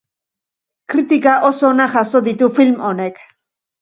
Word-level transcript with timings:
Kritika 0.93 1.35
oso 1.49 1.69
onak 1.71 1.93
jaso 1.99 2.23
ditu 2.29 2.49
film 2.59 2.85
honek. 2.89 3.21